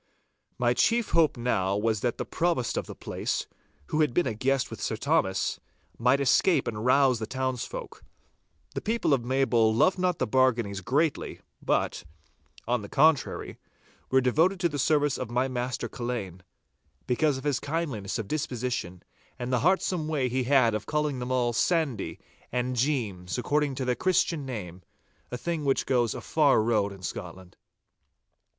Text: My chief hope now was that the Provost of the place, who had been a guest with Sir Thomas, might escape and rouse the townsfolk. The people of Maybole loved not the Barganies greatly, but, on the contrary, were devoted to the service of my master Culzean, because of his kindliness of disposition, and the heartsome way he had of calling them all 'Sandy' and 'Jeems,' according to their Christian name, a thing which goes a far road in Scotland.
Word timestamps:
My 0.57 0.73
chief 0.73 1.09
hope 1.11 1.37
now 1.37 1.77
was 1.77 1.99
that 1.99 2.17
the 2.17 2.25
Provost 2.25 2.75
of 2.75 2.87
the 2.87 2.95
place, 2.95 3.45
who 3.89 4.01
had 4.01 4.15
been 4.15 4.25
a 4.25 4.33
guest 4.33 4.71
with 4.71 4.81
Sir 4.81 4.95
Thomas, 4.95 5.59
might 5.99 6.19
escape 6.19 6.67
and 6.67 6.83
rouse 6.83 7.19
the 7.19 7.27
townsfolk. 7.27 8.03
The 8.73 8.81
people 8.81 9.13
of 9.13 9.23
Maybole 9.23 9.71
loved 9.71 9.99
not 9.99 10.17
the 10.17 10.25
Barganies 10.25 10.81
greatly, 10.83 11.41
but, 11.61 12.03
on 12.67 12.81
the 12.81 12.89
contrary, 12.89 13.59
were 14.09 14.21
devoted 14.21 14.59
to 14.61 14.69
the 14.69 14.79
service 14.79 15.19
of 15.19 15.29
my 15.29 15.47
master 15.47 15.87
Culzean, 15.87 16.41
because 17.05 17.37
of 17.37 17.43
his 17.43 17.59
kindliness 17.59 18.17
of 18.17 18.27
disposition, 18.27 19.03
and 19.37 19.53
the 19.53 19.59
heartsome 19.59 20.07
way 20.07 20.29
he 20.29 20.45
had 20.45 20.73
of 20.73 20.87
calling 20.87 21.19
them 21.19 21.31
all 21.31 21.53
'Sandy' 21.53 22.17
and 22.51 22.75
'Jeems,' 22.75 23.37
according 23.37 23.75
to 23.75 23.85
their 23.85 23.93
Christian 23.93 24.47
name, 24.47 24.81
a 25.29 25.37
thing 25.37 25.63
which 25.63 25.85
goes 25.85 26.15
a 26.15 26.21
far 26.21 26.63
road 26.63 26.91
in 26.91 27.03
Scotland. 27.03 27.55